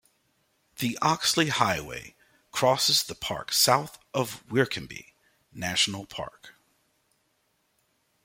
[0.79, 2.15] The Oxley Highway
[2.51, 5.13] crosses the park south of Werrikimbe
[5.53, 6.55] National Park.